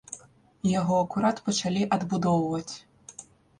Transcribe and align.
Яго 0.79 0.95
акурат 1.01 1.43
пачалі 1.51 1.81
адбудоўваць. 1.99 2.75